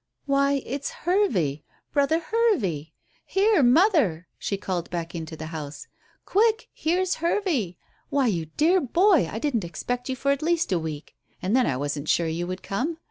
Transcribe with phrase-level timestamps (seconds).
[0.25, 1.63] "Why, it's Hervey
[1.93, 2.91] brother Hervey.
[3.23, 5.85] Here, mother," she called back into the house.
[6.25, 7.77] "Quick, here's Hervey.
[8.09, 11.67] Why, you dear boy, I didn't expect you for at least a week and then
[11.67, 12.97] I wasn't sure you would come.